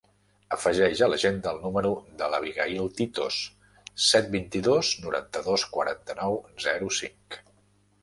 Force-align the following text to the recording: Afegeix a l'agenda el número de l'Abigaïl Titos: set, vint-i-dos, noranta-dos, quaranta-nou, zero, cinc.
Afegeix 0.55 1.01
a 1.03 1.09
l'agenda 1.11 1.51
el 1.55 1.59
número 1.65 1.91
de 2.23 2.31
l'Abigaïl 2.35 2.89
Titos: 3.01 3.39
set, 4.09 4.33
vint-i-dos, 4.39 4.93
noranta-dos, 5.07 5.71
quaranta-nou, 5.79 6.45
zero, 6.69 6.95
cinc. 7.03 7.43